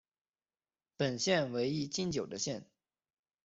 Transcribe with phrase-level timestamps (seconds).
[0.97, 2.65] 本县为一禁酒的县。